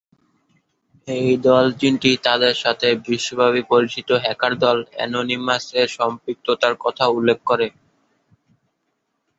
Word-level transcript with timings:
এই 1.07 1.29
দল-তিনটি 1.45 2.11
তাদের 2.23 2.53
সাথে 2.63 2.87
বিশ্বব্যাপী 3.05 3.63
পরিচিত 3.71 4.09
হ্যাকার-দল 4.23 4.77
"অ্যানোনিমাস"-এর 4.91 5.89
সম্পৃক্ততার 5.97 6.73
কথাও 6.79 7.15
উল্লেখ 7.17 7.39
করে। 7.45 7.67